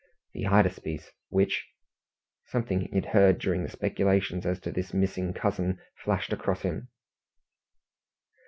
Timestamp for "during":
3.37-3.61